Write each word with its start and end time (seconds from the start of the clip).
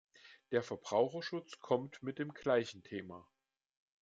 Der 0.49 0.63
Verbraucherschutz 0.63 1.59
kommt 1.59 2.01
mit 2.01 2.17
dem 2.17 2.33
gleichen 2.33 2.81
Thema. 2.81 3.29